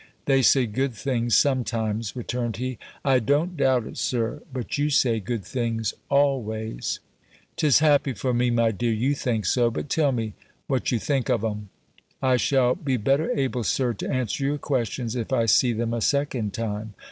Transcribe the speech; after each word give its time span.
"They 0.25 0.41
say 0.41 0.65
good 0.65 0.95
things 0.95 1.37
sometimes," 1.37 2.15
returned 2.15 2.57
he. 2.57 2.79
"I 3.05 3.19
don't 3.19 3.55
doubt 3.55 3.85
it, 3.85 3.99
Sir; 3.99 4.41
but 4.51 4.75
you 4.79 4.89
say 4.89 5.19
good 5.19 5.45
things 5.45 5.93
always." 6.09 6.99
"'Tis 7.55 7.77
happy 7.85 8.13
for 8.13 8.33
me, 8.33 8.49
my 8.49 8.71
dear, 8.71 8.93
you 8.93 9.13
think 9.13 9.45
so. 9.45 9.69
But 9.69 9.91
tell 9.91 10.11
me, 10.11 10.33
what 10.65 10.91
you 10.91 10.97
think 10.97 11.29
of 11.29 11.43
'em?" 11.43 11.69
"I 12.19 12.37
shall 12.37 12.73
be 12.73 12.97
better 12.97 13.29
able, 13.37 13.63
Sir, 13.63 13.93
to 13.93 14.09
answer 14.09 14.43
your 14.43 14.57
questions, 14.57 15.15
if 15.15 15.31
I 15.31 15.45
see 15.45 15.71
them 15.71 15.93
a 15.93 16.01
second 16.01 16.53
time." 16.53 16.95